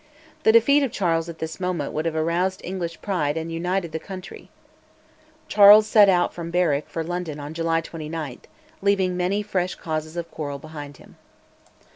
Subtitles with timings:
[0.41, 3.99] The defeat of Charles at this moment would have aroused English pride and united the
[3.99, 4.49] country.
[5.47, 8.39] Charles set out from Berwick for London on July 29,
[8.81, 11.17] leaving many fresh causes of quarrel behind him.